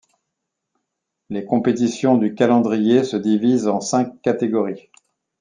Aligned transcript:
Les 1.29 1.45
compétitions 1.45 2.17
du 2.17 2.33
calendrier 2.33 3.03
se 3.03 3.17
divisent 3.17 3.67
en 3.67 3.81
cinq 3.81 4.19
catégories. 4.23 4.89